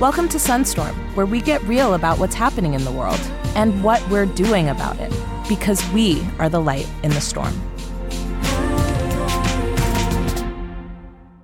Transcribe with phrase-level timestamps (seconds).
[0.00, 3.18] Welcome to Sunstorm, where we get real about what's happening in the world
[3.56, 5.12] and what we're doing about it,
[5.48, 7.52] because we are the light in the storm.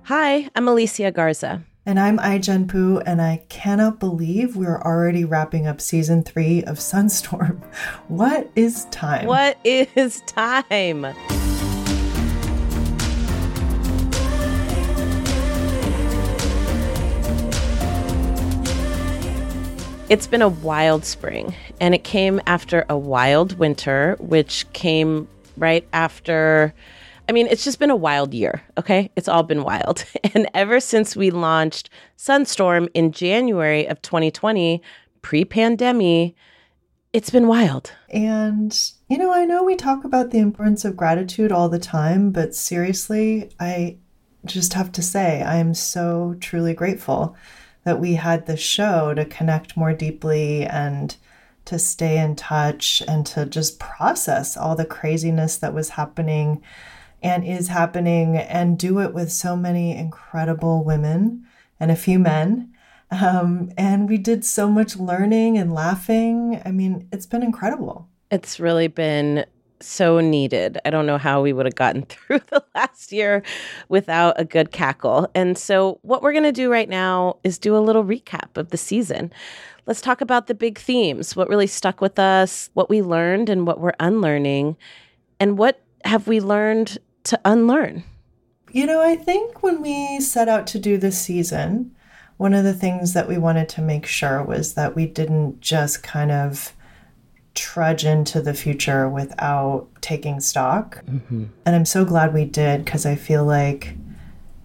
[0.03, 1.65] Hi, I'm Alicia Garza.
[1.85, 6.77] And I'm Ai-jen Poo, and I cannot believe we're already wrapping up season three of
[6.77, 7.61] Sunstorm.
[8.07, 9.25] What is time?
[9.25, 11.13] What is time?
[20.07, 25.27] It's been a wild spring, and it came after a wild winter, which came
[25.57, 26.75] right after.
[27.27, 29.09] I mean, it's just been a wild year, okay?
[29.15, 30.05] It's all been wild.
[30.35, 34.79] And ever since we launched Sunstorm in January of 2020,
[35.23, 36.35] pre pandemic,
[37.11, 37.91] it's been wild.
[38.11, 38.77] And,
[39.09, 42.53] you know, I know we talk about the importance of gratitude all the time, but
[42.53, 43.97] seriously, I
[44.45, 47.35] just have to say, I am so truly grateful
[47.85, 51.15] that we had the show to connect more deeply and
[51.65, 56.61] to stay in touch and to just process all the craziness that was happening
[57.23, 61.45] and is happening and do it with so many incredible women
[61.79, 62.71] and a few men.
[63.09, 66.61] Um, and we did so much learning and laughing.
[66.65, 68.09] I mean, it's been incredible.
[68.29, 69.45] It's really been
[69.81, 70.77] so needed.
[70.85, 73.43] I don't know how we would have gotten through the last year
[73.89, 75.29] without a good cackle.
[75.35, 78.69] And so, what we're going to do right now is do a little recap of
[78.69, 79.31] the season.
[79.85, 83.67] Let's talk about the big themes, what really stuck with us, what we learned and
[83.67, 84.77] what we're unlearning,
[85.39, 88.03] and what have we learned to unlearn.
[88.71, 91.95] You know, I think when we set out to do this season,
[92.37, 96.03] one of the things that we wanted to make sure was that we didn't just
[96.03, 96.74] kind of
[97.55, 101.03] trudge into the future without taking stock.
[101.05, 101.45] Mm-hmm.
[101.65, 103.95] And I'm so glad we did because I feel like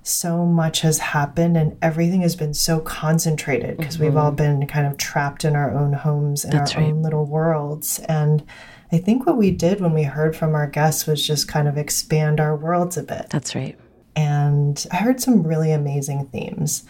[0.03, 4.05] so much has happened and everything has been so concentrated because mm-hmm.
[4.07, 6.91] we've all been kind of trapped in our own homes in That's our right.
[6.91, 8.01] own little worlds.
[8.01, 8.45] And
[8.93, 11.79] I think what we did when we heard from our guests was just kind of
[11.79, 13.27] expand our worlds a bit.
[13.31, 13.79] That's right.
[14.17, 16.85] And I heard some really amazing themes.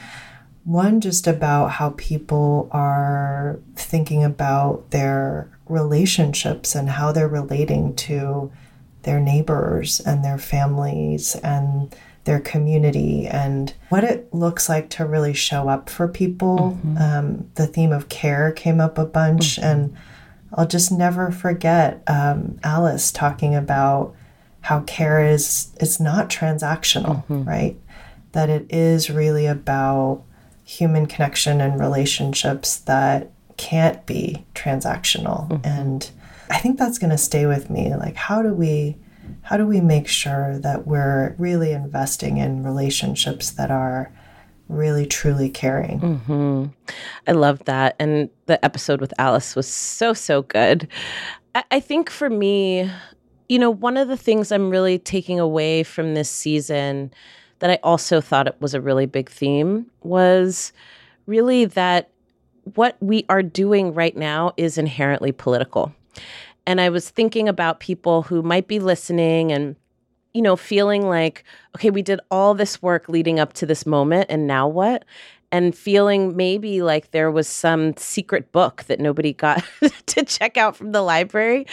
[0.64, 8.50] One just about how people are thinking about their relationships and how they're relating to
[9.02, 11.94] their neighbors and their families and
[12.24, 16.78] their community and what it looks like to really show up for people.
[16.84, 16.98] Mm-hmm.
[16.98, 19.64] Um, the theme of care came up a bunch, mm-hmm.
[19.64, 19.96] and
[20.54, 24.14] I'll just never forget um, Alice talking about
[24.62, 27.44] how care is it's not transactional, mm-hmm.
[27.44, 27.76] right?
[28.32, 30.22] That it is really about
[30.64, 35.46] human connection and relationships that can't be transactional.
[35.50, 35.66] Mm-hmm.
[35.66, 36.10] and
[36.48, 37.94] i think that's going to stay with me.
[37.94, 38.96] Like how do we
[39.42, 44.10] how do we make sure that we're really investing in relationships that are
[44.68, 46.00] really truly caring?
[46.00, 46.64] Mm-hmm.
[47.28, 47.96] i love that.
[47.98, 50.88] And the episode with alice was so so good.
[51.54, 52.90] I-, I think for me
[53.50, 57.12] you know one of the things i'm really taking away from this season
[57.58, 60.72] that i also thought it was a really big theme was
[61.26, 62.10] really that
[62.74, 65.94] what we are doing right now is inherently political.
[66.66, 69.76] And I was thinking about people who might be listening and
[70.32, 71.44] you know, feeling like,
[71.76, 75.04] okay, we did all this work leading up to this moment, and now what?
[75.52, 79.64] And feeling maybe like there was some secret book that nobody got
[80.06, 81.66] to check out from the library.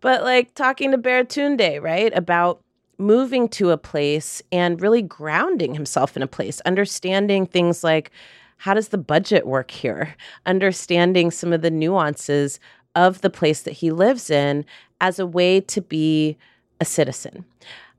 [0.00, 2.62] But like talking to Baratunde, right, about
[2.96, 8.10] moving to a place and really grounding himself in a place, understanding things like
[8.58, 10.14] how does the budget work here?
[10.46, 12.60] Understanding some of the nuances
[12.94, 14.64] of the place that he lives in
[15.00, 16.36] as a way to be
[16.80, 17.44] a citizen.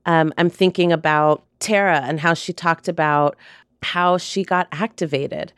[0.06, 3.36] Um, I'm thinking about Tara and how she talked about
[3.82, 5.52] how she got activated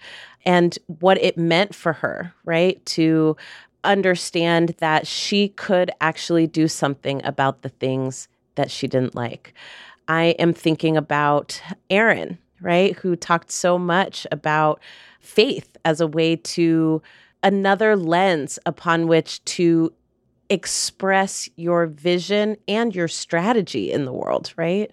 [0.44, 2.84] and what it meant for her, right?
[2.86, 3.36] To
[3.84, 9.54] understand that she could actually do something about the things that she didn't like.
[10.06, 12.96] I am thinking about Erin right?
[12.96, 14.80] Who talked so much about
[15.20, 17.02] faith as a way to
[17.42, 19.92] another lens upon which to
[20.48, 24.90] express your vision and your strategy in the world, right?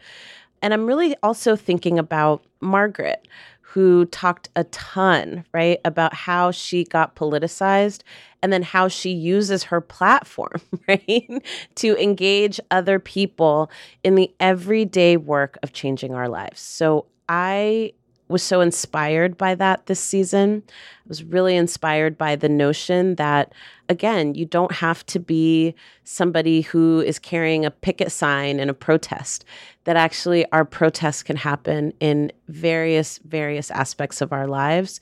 [0.62, 3.28] And I'm really also thinking about Margaret,
[3.62, 8.02] who talked a ton, right, about how she got politicized
[8.42, 11.44] and then how she uses her platform, right,
[11.76, 13.70] to engage other people
[14.04, 16.60] in the everyday work of changing our lives.
[16.60, 17.94] So I
[18.28, 20.64] was so inspired by that this season.
[20.68, 23.54] I was really inspired by the notion that,
[23.88, 25.74] again, you don't have to be
[26.04, 29.46] somebody who is carrying a picket sign in a protest,
[29.86, 35.02] that actually our protests can happen in various, various aspects of our lives.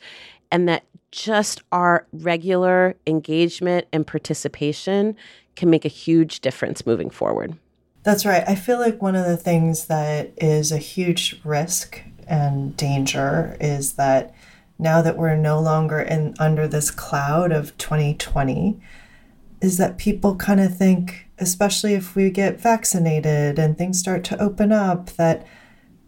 [0.49, 5.17] And that just our regular engagement and participation
[5.57, 7.57] can make a huge difference moving forward.
[8.03, 8.43] That's right.
[8.47, 13.93] I feel like one of the things that is a huge risk and danger is
[13.93, 14.33] that
[14.79, 18.79] now that we're no longer in under this cloud of 2020
[19.61, 24.41] is that people kind of think especially if we get vaccinated and things start to
[24.41, 25.45] open up that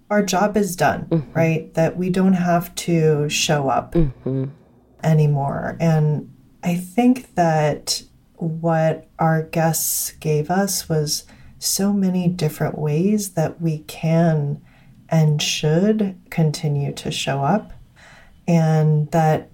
[0.10, 1.32] our job is done, mm-hmm.
[1.34, 1.74] right?
[1.76, 4.46] That we don't have to show up mm-hmm.
[5.04, 5.78] anymore.
[5.80, 6.34] And
[6.64, 8.02] I think that
[8.36, 11.26] what our guests gave us was
[11.60, 14.62] so many different ways that we can
[15.12, 17.74] and should continue to show up,
[18.48, 19.50] and that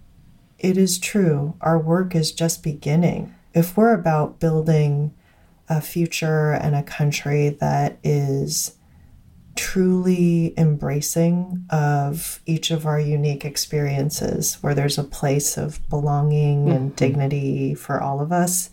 [0.59, 3.33] it is true, our work is just beginning.
[3.53, 5.13] If we're about building
[5.69, 8.75] a future and a country that is
[9.55, 16.75] truly embracing of each of our unique experiences, where there's a place of belonging mm-hmm.
[16.75, 18.69] and dignity for all of us.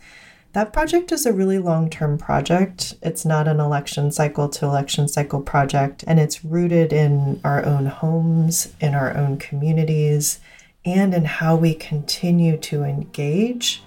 [0.53, 2.95] That project is a really long term project.
[3.03, 7.87] It's not an election cycle to election cycle project, and it's rooted in our own
[7.87, 10.41] homes, in our own communities,
[10.85, 13.83] and in how we continue to engage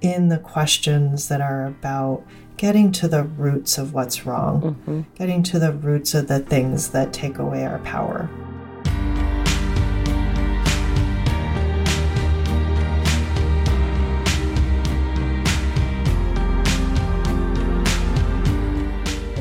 [0.00, 2.24] in the questions that are about
[2.56, 5.02] getting to the roots of what's wrong, mm-hmm.
[5.16, 8.30] getting to the roots of the things that take away our power.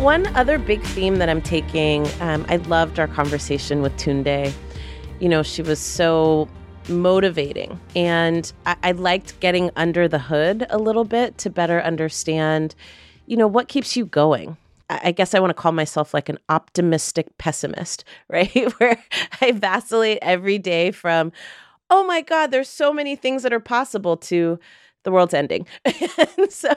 [0.05, 4.53] One other big theme that I'm taking, um, I loved our conversation with Tunde.
[5.19, 6.47] You know, she was so
[6.87, 7.79] motivating.
[7.95, 12.75] And I, I, liked getting under the hood a little bit to better understand
[13.25, 14.57] you know, what keeps you going?
[14.91, 18.71] I guess I want to call myself like an optimistic pessimist, right?
[18.79, 19.03] Where
[19.41, 21.31] I vacillate every day from,
[21.89, 24.59] oh my God, there's so many things that are possible to
[25.05, 25.65] the world's ending.
[25.85, 26.75] and so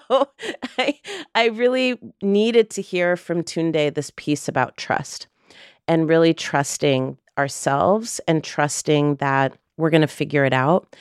[0.79, 1.01] I
[1.35, 5.27] I really needed to hear from Tunde this piece about trust
[5.89, 10.95] and really trusting ourselves and trusting that we're going to figure it out.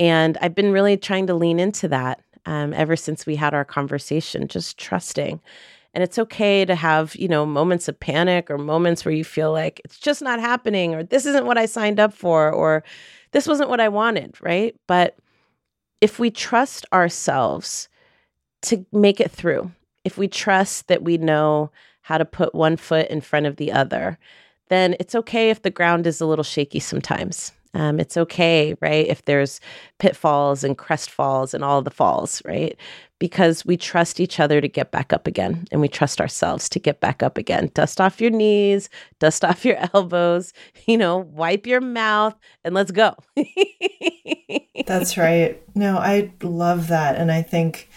[0.00, 3.64] And I've been really trying to lean into that um, ever since we had our
[3.64, 5.40] conversation, just trusting.
[5.92, 9.52] And it's okay to have, you know, moments of panic or moments where you feel
[9.52, 12.84] like it's just not happening or this isn't what I signed up for or
[13.32, 14.74] this wasn't what I wanted, right?
[14.86, 15.16] But
[16.00, 17.88] if we trust ourselves
[18.62, 19.70] to make it through,
[20.04, 21.70] if we trust that we know
[22.02, 24.18] how to put one foot in front of the other,
[24.68, 27.52] then it's okay if the ground is a little shaky sometimes.
[27.74, 29.06] Um, it's okay, right?
[29.06, 29.60] If there's
[29.98, 32.76] pitfalls and crest falls and all the falls, right?
[33.20, 36.80] Because we trust each other to get back up again and we trust ourselves to
[36.80, 37.70] get back up again.
[37.74, 38.88] Dust off your knees,
[39.20, 40.52] dust off your elbows,
[40.86, 42.34] you know, wipe your mouth
[42.64, 43.14] and let's go.
[44.86, 45.62] That's right.
[45.76, 47.16] No, I love that.
[47.16, 47.88] And I think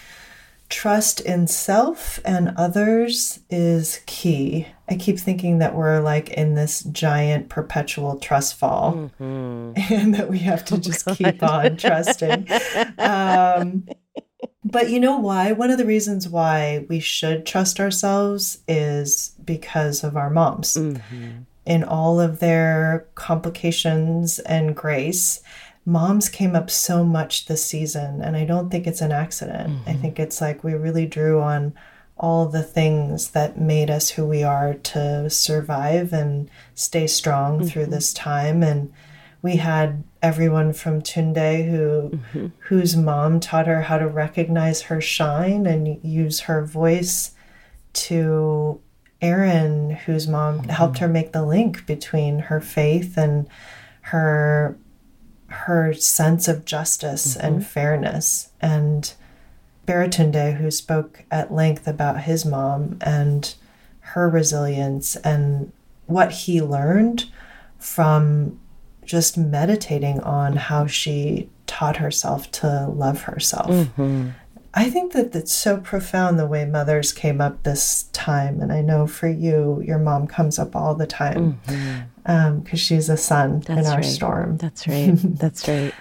[0.74, 4.66] trust in self and others is key.
[4.90, 9.94] I keep thinking that we're like in this giant perpetual trust fall mm-hmm.
[9.94, 11.18] and that we have to oh, just God.
[11.18, 12.48] keep on trusting.
[12.98, 13.88] um,
[14.66, 15.52] but you know why?
[15.52, 20.74] One of the reasons why we should trust ourselves is because of our moms.
[20.74, 21.44] Mm-hmm.
[21.66, 25.42] In all of their complications and grace,
[25.86, 29.90] moms came up so much this season and i don't think it's an accident mm-hmm.
[29.90, 31.74] i think it's like we really drew on
[32.18, 37.68] all the things that made us who we are to survive and stay strong mm-hmm.
[37.68, 38.94] through this time and
[39.42, 42.48] we had everyone from Tunde who mm-hmm.
[42.60, 47.32] whose mom taught her how to recognize her shine and use her voice
[47.92, 48.80] to
[49.22, 50.70] Erin whose mom mm-hmm.
[50.70, 53.48] helped her make the link between her faith and
[54.02, 54.78] her
[55.54, 57.46] her sense of justice mm-hmm.
[57.46, 58.50] and fairness.
[58.62, 59.14] And
[59.88, 63.54] Baratunde, who spoke at length about his mom and
[64.00, 65.72] her resilience and
[66.06, 67.26] what he learned
[67.78, 68.60] from
[69.06, 73.70] just meditating on how she taught herself to love herself.
[73.70, 74.30] Mm-hmm.
[74.74, 78.60] I think that it's so profound the way mothers came up this time.
[78.60, 81.60] And I know for you, your mom comes up all the time
[82.24, 84.06] because um, she's a sun That's in our right.
[84.06, 84.58] storm.
[84.58, 85.12] That's right.
[85.24, 85.94] That's right.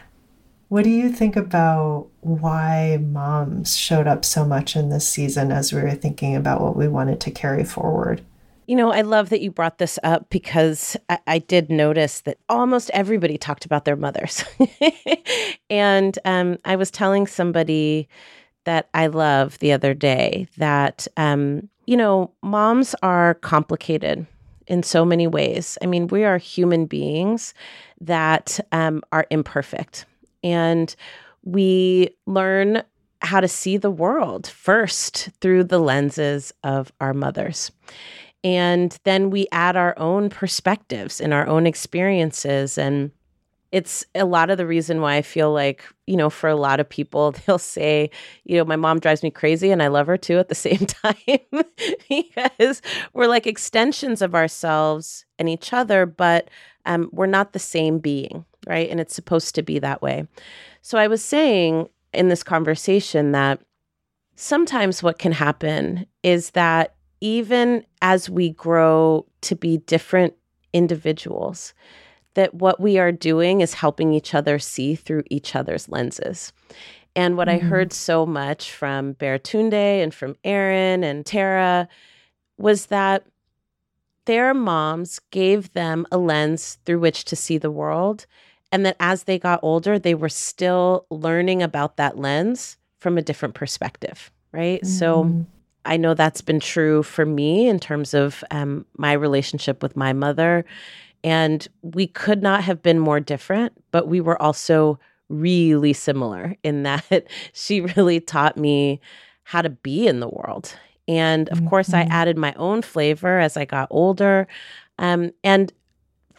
[0.68, 5.72] what do you think about why moms showed up so much in this season as
[5.72, 8.24] we were thinking about what we wanted to carry forward?
[8.68, 12.38] You know, I love that you brought this up because I, I did notice that
[12.48, 14.44] almost everybody talked about their mothers.
[15.70, 18.08] and um, I was telling somebody
[18.64, 24.26] that I love the other day that, um, you know, moms are complicated
[24.66, 25.78] in so many ways.
[25.82, 27.54] I mean, we are human beings
[28.00, 30.06] that um, are imperfect.
[30.42, 30.94] And
[31.44, 32.82] we learn
[33.20, 37.70] how to see the world first through the lenses of our mothers.
[38.44, 42.76] And then we add our own perspectives and our own experiences.
[42.76, 43.12] And
[43.72, 46.78] it's a lot of the reason why I feel like, you know, for a lot
[46.78, 48.10] of people, they'll say,
[48.44, 50.86] you know, my mom drives me crazy and I love her too at the same
[50.86, 51.16] time
[52.08, 52.82] because
[53.14, 56.50] we're like extensions of ourselves and each other, but
[56.84, 58.90] um, we're not the same being, right?
[58.90, 60.26] And it's supposed to be that way.
[60.82, 63.60] So I was saying in this conversation that
[64.36, 70.34] sometimes what can happen is that even as we grow to be different
[70.72, 71.72] individuals,
[72.34, 76.52] that what we are doing is helping each other see through each other's lenses.
[77.14, 77.66] And what mm-hmm.
[77.66, 81.88] I heard so much from Baratunde and from Erin and Tara
[82.56, 83.26] was that
[84.24, 88.26] their moms gave them a lens through which to see the world
[88.72, 93.22] and that as they got older, they were still learning about that lens from a
[93.22, 94.80] different perspective, right?
[94.80, 94.88] Mm-hmm.
[94.88, 95.46] So
[95.84, 100.14] I know that's been true for me in terms of um, my relationship with my
[100.14, 100.64] mother.
[101.24, 104.98] And we could not have been more different, but we were also
[105.28, 109.00] really similar in that she really taught me
[109.44, 110.76] how to be in the world.
[111.08, 111.68] And of mm-hmm.
[111.68, 112.12] course, I mm-hmm.
[112.12, 114.46] added my own flavor as I got older.
[114.98, 115.72] Um, and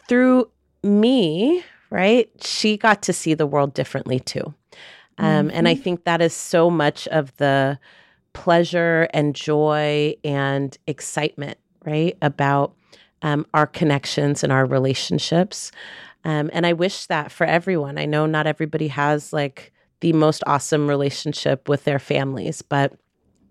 [0.08, 0.50] through
[0.82, 1.64] me
[1.94, 2.28] right?
[2.42, 4.52] She got to see the world differently too.
[5.18, 5.56] Um, mm-hmm.
[5.56, 5.82] And I mm-hmm.
[5.82, 7.78] think that is so much of the
[8.32, 12.18] pleasure and joy and excitement, right?
[12.20, 12.74] About
[13.24, 15.72] um, our connections and our relationships.
[16.24, 17.98] Um, and I wish that for everyone.
[17.98, 22.92] I know not everybody has like the most awesome relationship with their families, but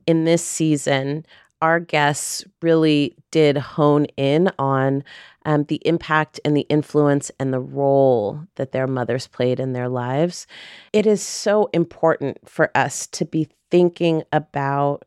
[0.05, 1.25] in this season,
[1.61, 5.03] our guests really did hone in on
[5.45, 9.89] um, the impact and the influence and the role that their mothers played in their
[9.89, 10.45] lives.
[10.91, 15.03] It is so important for us to be thinking about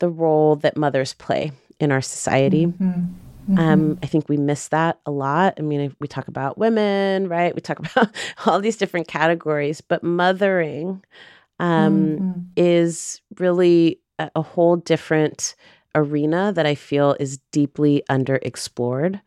[0.00, 2.66] the role that mothers play in our society.
[2.66, 3.23] Mm-hmm.
[3.48, 3.58] Mm-hmm.
[3.58, 5.54] Um, I think we miss that a lot.
[5.58, 7.54] I mean, we talk about women, right?
[7.54, 8.14] We talk about
[8.46, 11.04] all these different categories, but mothering
[11.60, 12.40] um, mm-hmm.
[12.56, 15.54] is really a, a whole different
[15.94, 19.20] arena that I feel is deeply underexplored.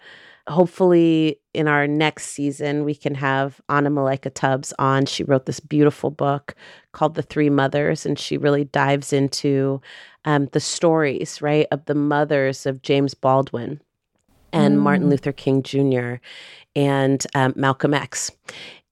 [0.48, 5.06] Hopefully, in our next season, we can have Anna Malaika Tubbs on.
[5.06, 6.56] She wrote this beautiful book
[6.94, 9.82] called The Three Mothers, and she really dives into
[10.24, 13.82] um, the stories, right, of the mothers of James Baldwin
[14.54, 14.82] and mm.
[14.82, 16.16] Martin Luther King Jr.
[16.76, 18.32] and um, Malcolm X.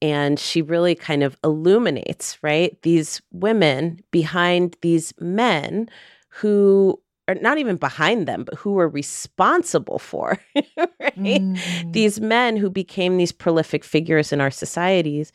[0.01, 5.89] And she really kind of illuminates, right, these women behind these men
[6.29, 11.15] who or not even behind them, but who were responsible for right?
[11.17, 11.93] mm.
[11.93, 15.31] these men who became these prolific figures in our societies.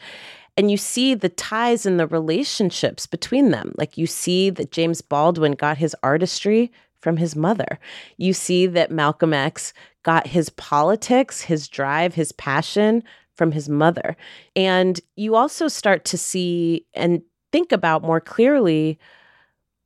[0.57, 3.73] And you see the ties and the relationships between them.
[3.77, 7.79] Like you see that James Baldwin got his artistry from his mother.
[8.19, 9.73] You see that Malcolm X
[10.03, 13.03] got his politics, his drive, his passion
[13.35, 14.17] from his mother.
[14.55, 18.99] And you also start to see and think about more clearly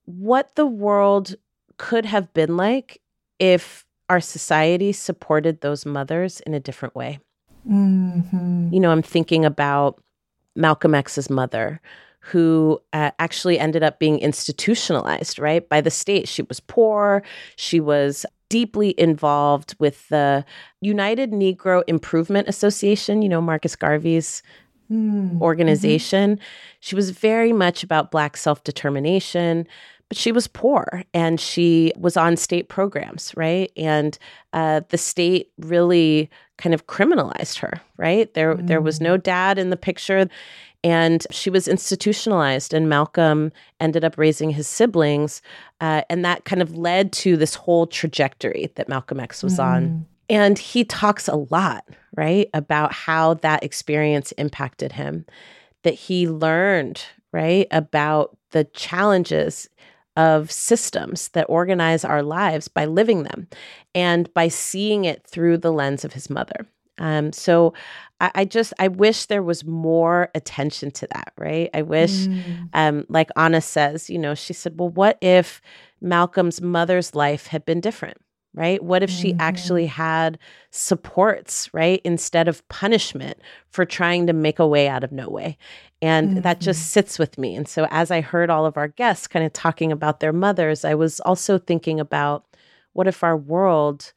[0.04, 1.34] what the world
[1.76, 3.00] could have been like
[3.38, 7.18] if our society supported those mothers in a different way.
[7.68, 8.68] Mm-hmm.
[8.72, 10.00] You know, I'm thinking about
[10.54, 11.80] Malcolm X's mother,
[12.20, 16.28] who uh, actually ended up being institutionalized, right, by the state.
[16.28, 17.22] She was poor.
[17.56, 20.44] She was deeply involved with the
[20.80, 24.44] United Negro Improvement Association, you know, Marcus Garvey's
[24.88, 25.42] mm-hmm.
[25.42, 26.38] organization.
[26.78, 29.66] She was very much about Black self determination
[30.08, 33.72] but she was poor and she was on state programs, right?
[33.74, 34.16] And
[34.52, 38.32] uh, the state really kind of criminalized her, right?
[38.34, 38.66] There, mm.
[38.66, 39.22] there was no mm.
[39.22, 40.28] dad in the picture,
[40.82, 42.74] and she was institutionalized.
[42.74, 45.42] And Malcolm ended up raising his siblings,
[45.80, 49.64] uh, and that kind of led to this whole trajectory that Malcolm X was mm.
[49.64, 50.06] on.
[50.30, 51.84] And he talks a lot,
[52.16, 55.26] right, about how that experience impacted him,
[55.82, 59.68] that he learned, right, about the challenges
[60.16, 63.48] of systems that organize our lives by living them
[63.94, 66.66] and by seeing it through the lens of his mother.
[66.98, 67.74] Um, so
[68.20, 71.68] I, I, just I wish there was more attention to that, right?
[71.74, 72.68] I wish, mm.
[72.72, 75.60] um, like Anna says, you know, she said, well, what if
[76.00, 78.18] Malcolm's mother's life had been different?
[78.54, 78.82] Right?
[78.82, 79.40] What if she mm-hmm.
[79.40, 80.38] actually had
[80.70, 82.00] supports, right?
[82.04, 85.58] Instead of punishment for trying to make a way out of no way.
[86.00, 86.40] And mm-hmm.
[86.42, 87.56] that just sits with me.
[87.56, 90.84] And so as I heard all of our guests kind of talking about their mothers,
[90.84, 92.44] I was also thinking about
[92.92, 94.12] what if our world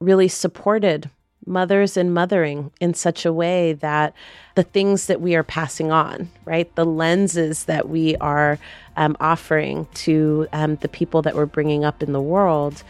[0.00, 1.10] really supported
[1.46, 4.14] mothers and mothering in such a way that
[4.54, 8.58] the things that we are passing on, right, the lenses that we are
[8.96, 12.82] um, offering to um, the people that we're bringing up in the world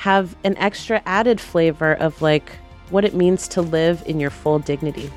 [0.00, 2.52] have an extra added flavor of like
[2.88, 5.12] what it means to live in your full dignity.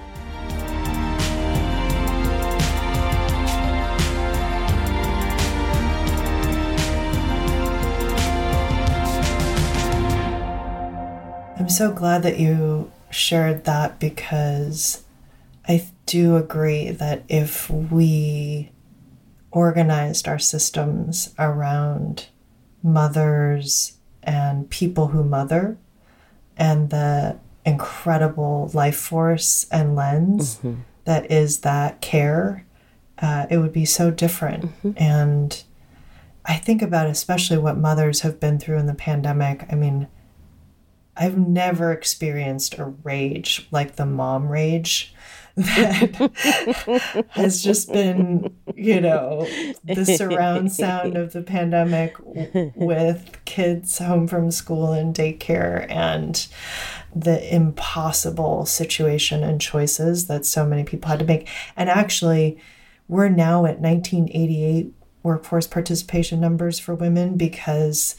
[11.57, 15.05] I'm so glad that you shared that because
[15.65, 18.73] I do agree that if we
[19.49, 22.27] organized our systems around
[22.83, 25.77] mothers and people who mother
[26.57, 30.81] and the incredible life force and lens mm-hmm.
[31.05, 32.65] that is that care,
[33.19, 34.65] uh, it would be so different.
[34.65, 34.91] Mm-hmm.
[34.97, 35.63] And
[36.45, 39.65] I think about especially what mothers have been through in the pandemic.
[39.71, 40.07] I mean,
[41.15, 45.13] I've never experienced a rage like the mom rage
[45.55, 49.47] that has just been, you know,
[49.83, 52.15] the surround sound of the pandemic
[52.75, 56.47] with kids home from school and daycare and
[57.15, 61.47] the impossible situation and choices that so many people had to make.
[61.77, 62.59] And actually,
[63.07, 64.91] we're now at 1988
[65.21, 68.15] workforce participation numbers for women because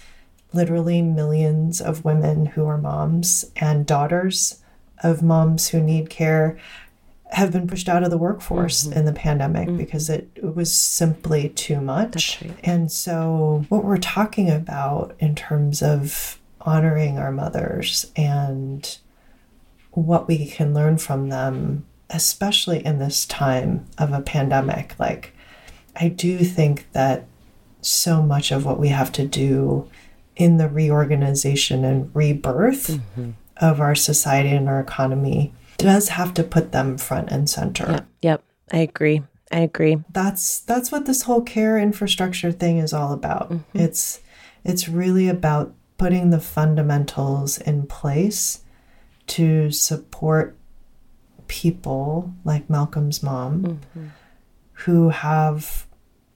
[0.52, 4.60] literally millions of women who are moms and daughters
[5.02, 6.56] of moms who need care
[7.34, 8.98] have been pushed out of the workforce mm-hmm.
[8.98, 9.76] in the pandemic mm-hmm.
[9.76, 12.40] because it, it, was simply too much.
[12.40, 12.56] Right.
[12.62, 18.98] And so, what we're talking about in terms of honoring our mothers and
[19.90, 25.32] what we can learn from them, especially in this time of a pandemic, like,
[25.96, 27.26] I do think that
[27.80, 29.88] so much of what we have to do
[30.36, 33.30] in the reorganization and rebirth mm-hmm.
[33.56, 37.90] of our society and our economy does have to put them front and center.
[37.90, 38.44] Yep, yep.
[38.72, 39.22] I agree.
[39.52, 39.98] I agree.
[40.10, 43.50] That's that's what this whole care infrastructure thing is all about.
[43.50, 43.78] Mm-hmm.
[43.78, 44.20] It's
[44.64, 48.62] it's really about putting the fundamentals in place
[49.26, 50.56] to support
[51.46, 54.06] people like Malcolm's mom mm-hmm.
[54.72, 55.86] who have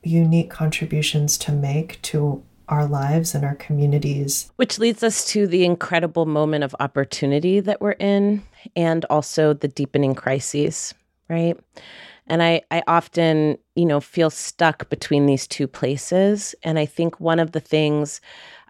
[0.02, 4.50] unique contributions to make to our lives and our communities.
[4.56, 8.42] Which leads us to the incredible moment of opportunity that we're in
[8.76, 10.94] and also the deepening crises,
[11.28, 11.58] right?
[12.26, 16.54] And I, I often, you know, feel stuck between these two places.
[16.62, 18.20] And I think one of the things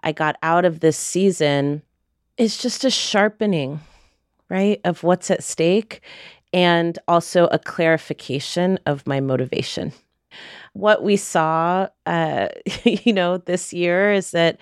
[0.01, 1.81] I got out of this season
[2.37, 3.81] is just a sharpening,
[4.49, 6.01] right, of what's at stake
[6.53, 9.91] and also a clarification of my motivation
[10.73, 12.47] what we saw, uh,
[12.83, 14.59] you know, this year is that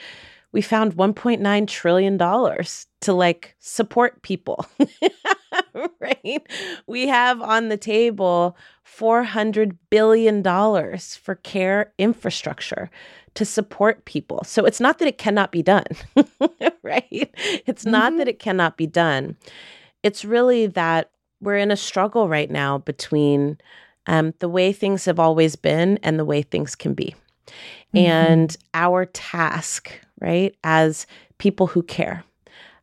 [0.51, 4.65] we found 1.9 trillion dollars to like support people.
[5.99, 6.41] right?
[6.87, 12.89] We have on the table 400 billion dollars for care infrastructure
[13.35, 14.43] to support people.
[14.43, 15.85] So it's not that it cannot be done,
[16.81, 17.31] right?
[17.67, 17.91] It's mm-hmm.
[17.91, 19.35] not that it cannot be done.
[20.01, 23.59] It's really that we're in a struggle right now between
[24.07, 27.15] um, the way things have always been and the way things can be.
[27.93, 27.97] Mm-hmm.
[27.97, 31.05] And our task, right, as
[31.37, 32.23] people who care,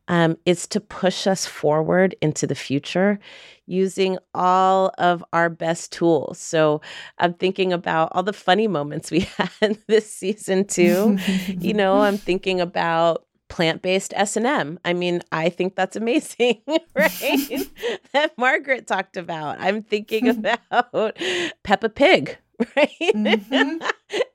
[0.07, 3.19] um, is to push us forward into the future
[3.65, 6.37] using all of our best tools.
[6.37, 6.81] So
[7.17, 9.21] I'm thinking about all the funny moments we
[9.61, 11.17] had this season too.
[11.47, 14.79] you know, I'm thinking about plant-based S&M.
[14.83, 16.61] I mean, I think that's amazing,
[16.95, 17.69] right?
[18.13, 19.59] that Margaret talked about.
[19.59, 20.27] I'm thinking
[20.71, 21.17] about
[21.63, 22.37] Peppa Pig,
[22.75, 22.89] right?
[23.01, 23.85] Mm-hmm.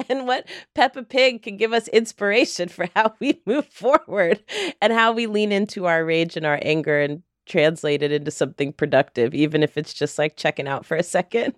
[0.09, 4.43] and what Peppa Pig can give us inspiration for how we move forward
[4.81, 8.73] and how we lean into our rage and our anger and translate it into something
[8.73, 11.53] productive, even if it's just like checking out for a 2nd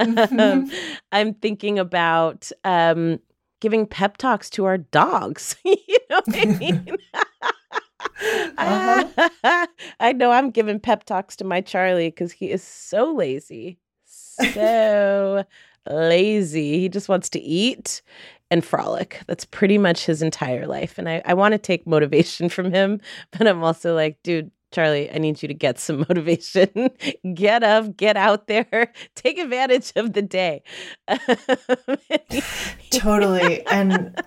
[0.00, 0.40] mm-hmm.
[0.40, 0.70] um,
[1.12, 3.20] I'm thinking about um,
[3.60, 5.56] giving pep talks to our dogs.
[5.64, 5.76] you
[6.10, 6.96] know what I mean?
[8.58, 9.66] uh-huh.
[10.00, 13.78] I know I'm giving pep talks to my Charlie because he is so lazy.
[14.04, 15.44] So
[15.88, 16.80] lazy.
[16.80, 18.02] He just wants to eat
[18.50, 19.20] and frolic.
[19.26, 20.98] That's pretty much his entire life.
[20.98, 23.00] And I, I want to take motivation from him,
[23.32, 26.90] but I'm also like, dude, Charlie, I need you to get some motivation.
[27.34, 30.62] get up, get out there, take advantage of the day.
[32.90, 33.66] totally.
[33.66, 34.20] And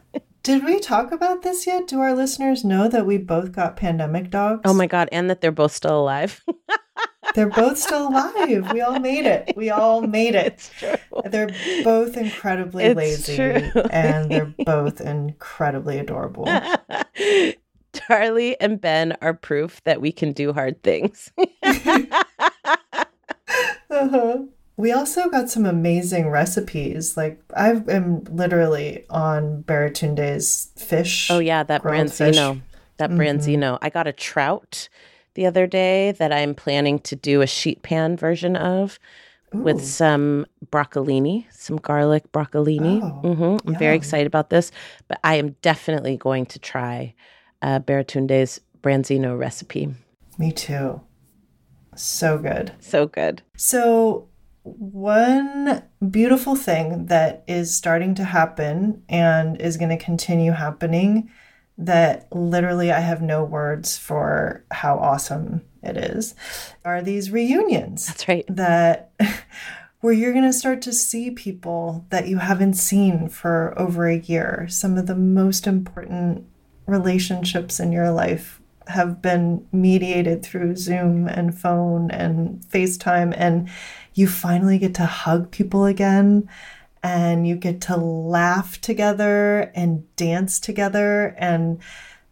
[0.43, 1.87] did we talk about this yet?
[1.87, 4.61] Do our listeners know that we both got pandemic dogs?
[4.65, 5.09] Oh my God.
[5.11, 6.43] And that they're both still alive.
[7.35, 8.71] they're both still alive.
[8.71, 9.53] We all made it.
[9.55, 10.71] We all made it.
[11.29, 11.51] They're
[11.83, 13.81] both incredibly it's lazy true.
[13.91, 16.47] and they're both incredibly adorable
[17.93, 21.31] Charlie and Ben are proof that we can do hard things.
[21.63, 24.37] uh-huh.
[24.77, 27.17] We also got some amazing recipes.
[27.17, 31.29] Like I am literally on Baratunde's fish.
[31.29, 32.53] Oh yeah, that branzino.
[32.53, 32.63] Fish.
[32.97, 33.19] That mm-hmm.
[33.19, 33.77] branzino.
[33.81, 34.89] I got a trout
[35.33, 38.99] the other day that I'm planning to do a sheet pan version of.
[39.53, 39.59] Ooh.
[39.59, 43.01] with some broccolini, some garlic broccolini.
[43.03, 43.67] Oh, mm-hmm.
[43.67, 44.71] I'm very excited about this,
[45.09, 47.13] but I am definitely going to try
[47.61, 49.93] uh, Baratunde's Branzino recipe.
[50.37, 51.01] Me too.
[51.95, 52.71] So good.
[52.79, 53.41] So good.
[53.57, 54.27] So,
[54.63, 61.31] one beautiful thing that is starting to happen and is going to continue happening
[61.77, 66.35] that literally I have no words for how awesome it is
[66.85, 68.05] are these reunions.
[68.05, 68.45] That's right.
[68.47, 69.11] That
[70.01, 74.19] where you're going to start to see people that you haven't seen for over a
[74.19, 74.67] year.
[74.69, 76.45] Some of the most important
[76.91, 83.69] relationships in your life have been mediated through Zoom and phone and FaceTime and
[84.13, 86.49] you finally get to hug people again
[87.01, 91.79] and you get to laugh together and dance together and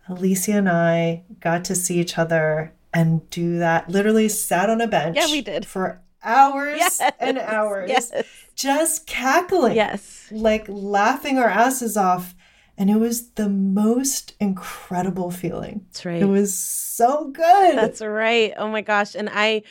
[0.08, 3.90] Alicia and I got to see each other and do that.
[3.90, 5.16] Literally sat on a bench.
[5.16, 5.66] Yeah, we did.
[5.66, 7.02] For hours yes.
[7.20, 7.90] and hours.
[7.90, 8.12] Yes.
[8.56, 9.76] Just cackling.
[9.76, 10.28] Yes.
[10.32, 12.36] Like laughing our asses off.
[12.80, 15.82] And it was the most incredible feeling.
[15.88, 16.22] That's right.
[16.22, 17.78] It was so good.
[17.78, 18.54] That's right.
[18.58, 19.16] Oh my gosh.
[19.16, 19.64] And I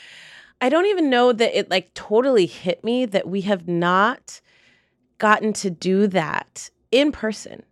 [0.61, 4.43] I don't even know that it like totally hit me that we have not
[5.17, 7.63] gotten to do that in person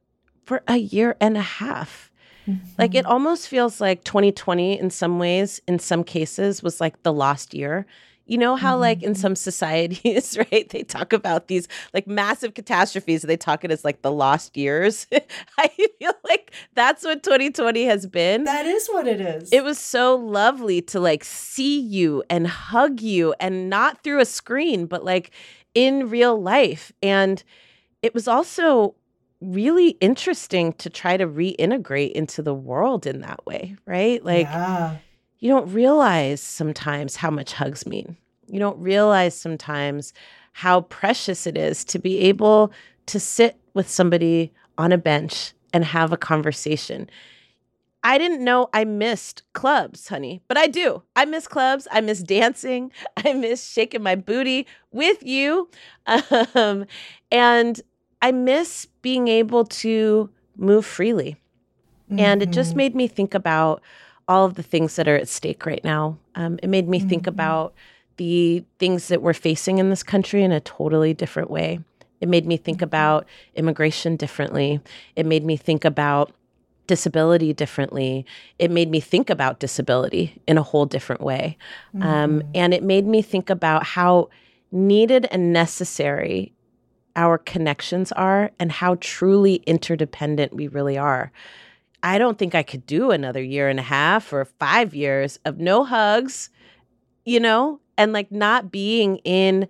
[0.44, 2.10] for a year and a half.
[2.48, 2.66] Mm-hmm.
[2.78, 7.12] Like it almost feels like 2020 in some ways, in some cases, was like the
[7.12, 7.86] lost year.
[8.26, 8.80] You know how, mm-hmm.
[8.80, 9.20] like, in mm-hmm.
[9.20, 14.02] some societies, right, they talk about these like massive catastrophes, they talk it as like
[14.02, 15.06] the lost years.
[15.58, 18.44] I feel like that's what 2020 has been.
[18.44, 19.52] That is what it is.
[19.52, 24.26] It was so lovely to like see you and hug you and not through a
[24.26, 25.30] screen, but like
[25.74, 26.92] in real life.
[27.02, 27.42] And
[28.02, 28.94] it was also
[29.40, 34.24] really interesting to try to reintegrate into the world in that way, right?
[34.24, 34.96] Like, yeah.
[35.38, 38.16] You don't realize sometimes how much hugs mean.
[38.48, 40.12] You don't realize sometimes
[40.52, 42.72] how precious it is to be able
[43.06, 47.10] to sit with somebody on a bench and have a conversation.
[48.02, 51.02] I didn't know I missed clubs, honey, but I do.
[51.16, 51.88] I miss clubs.
[51.90, 52.92] I miss dancing.
[53.16, 55.68] I miss shaking my booty with you.
[56.54, 56.86] Um,
[57.32, 57.80] and
[58.22, 61.36] I miss being able to move freely.
[62.10, 62.20] Mm-hmm.
[62.20, 62.78] And it just mm-hmm.
[62.78, 63.82] made me think about
[64.28, 66.18] all of the things that are at stake right now.
[66.34, 67.08] Um, it made me mm-hmm.
[67.08, 67.74] think about
[68.16, 71.80] the things that we're facing in this country in a totally different way.
[72.20, 72.84] It made me think mm-hmm.
[72.84, 74.80] about immigration differently.
[75.14, 76.32] It made me think about
[76.86, 78.24] disability differently.
[78.58, 81.58] It made me think about disability in a whole different way.
[81.94, 82.08] Um, mm-hmm.
[82.08, 84.28] Um, and it made me think about how
[84.72, 86.52] needed and necessary
[87.16, 91.32] our connections are and how truly interdependent we really are.
[92.06, 95.58] I don't think I could do another year and a half or five years of
[95.58, 96.50] no hugs,
[97.24, 99.66] you know, and like not being in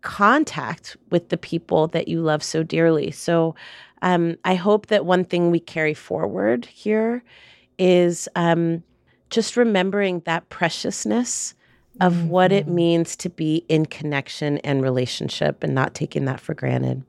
[0.00, 3.12] contact with the people that you love so dearly.
[3.12, 3.54] So
[4.02, 7.22] um, I hope that one thing we carry forward here
[7.78, 8.82] is um,
[9.30, 11.54] just remembering that preciousness
[12.00, 12.28] of mm-hmm.
[12.28, 12.74] what it mm-hmm.
[12.74, 17.04] means to be in connection and relationship and not taking that for granted.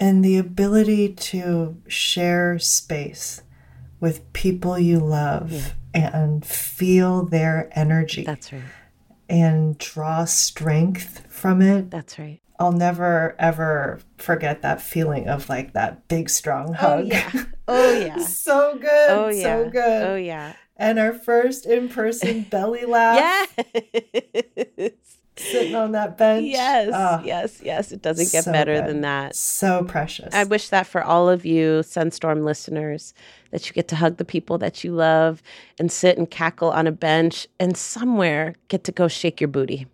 [0.00, 3.42] And the ability to share space
[4.00, 5.52] with people you love
[5.94, 6.10] yeah.
[6.16, 8.24] and feel their energy.
[8.24, 8.62] That's right.
[9.28, 11.90] And draw strength from it.
[11.90, 12.40] That's right.
[12.58, 16.98] I'll never ever forget that feeling of like that big strong oh, hug.
[17.00, 17.30] Oh yeah.
[17.68, 18.18] Oh yeah.
[18.18, 19.10] so good.
[19.10, 19.42] Oh yeah.
[19.42, 20.02] So good.
[20.04, 23.54] Oh yeah and our first in person belly laugh.
[23.74, 25.15] Yes.
[25.36, 26.46] Sitting on that bench.
[26.46, 26.90] Yes.
[26.92, 27.60] Oh, yes.
[27.62, 27.92] Yes.
[27.92, 28.86] It doesn't get so better good.
[28.86, 29.36] than that.
[29.36, 30.34] So precious.
[30.34, 33.12] I wish that for all of you Sunstorm listeners,
[33.50, 35.42] that you get to hug the people that you love
[35.78, 39.86] and sit and cackle on a bench and somewhere get to go shake your booty.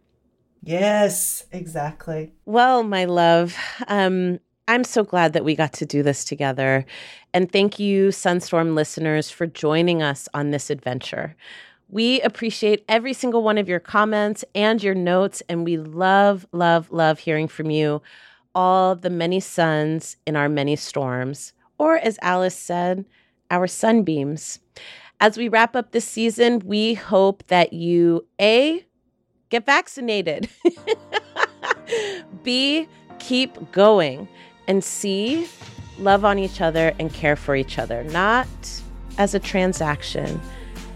[0.62, 2.32] Yes, exactly.
[2.44, 3.56] Well, my love,
[3.88, 6.86] um, I'm so glad that we got to do this together.
[7.34, 11.34] And thank you, Sunstorm listeners, for joining us on this adventure.
[11.92, 16.90] We appreciate every single one of your comments and your notes, and we love, love,
[16.90, 18.00] love hearing from you.
[18.54, 23.04] All the many suns in our many storms, or as Alice said,
[23.50, 24.58] our sunbeams.
[25.20, 28.86] As we wrap up this season, we hope that you A,
[29.50, 30.48] get vaccinated,
[32.42, 34.26] B, keep going
[34.66, 35.46] and C,
[35.98, 38.48] love on each other and care for each other, not
[39.18, 40.40] as a transaction,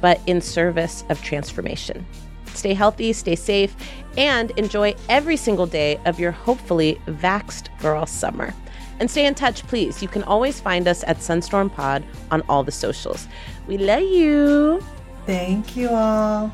[0.06, 2.06] but in service of transformation.
[2.54, 3.74] Stay healthy, stay safe,
[4.16, 8.54] and enjoy every single day of your hopefully vaxed girl summer.
[9.00, 10.00] And stay in touch, please.
[10.04, 13.26] You can always find us at Sunstorm Pod on all the socials.
[13.66, 14.80] We love you.
[15.26, 16.52] Thank you all.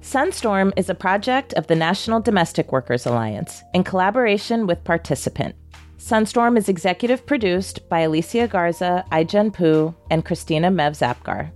[0.00, 5.56] Sunstorm is a project of the National Domestic Workers Alliance in collaboration with Participant.
[5.98, 11.50] Sunstorm is executive produced by Alicia Garza, Ai-jen Poo, and Christina Mev Zapgar.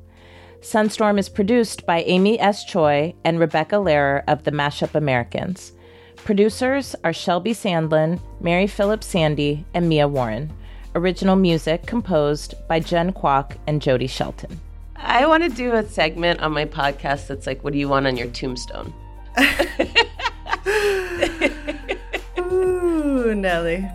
[0.62, 2.64] Sunstorm is produced by Amy S.
[2.64, 5.72] Choi and Rebecca Lehrer of the Mashup Americans.
[6.16, 10.53] Producers are Shelby Sandlin, Mary Phillips Sandy, and Mia Warren.
[10.94, 14.61] Original music composed by Jen Kwok and Jody Shelton.
[14.94, 18.07] I want to do a segment on my podcast that's like, what do you want
[18.07, 18.94] on your tombstone?
[22.38, 23.90] Ooh, Nelly.